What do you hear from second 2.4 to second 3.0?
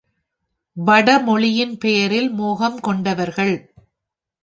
மோகம்